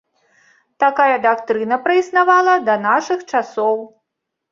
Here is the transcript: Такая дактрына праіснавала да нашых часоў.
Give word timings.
Такая 0.83 1.17
дактрына 1.25 1.77
праіснавала 1.87 2.55
да 2.71 2.79
нашых 2.87 3.19
часоў. 3.35 3.77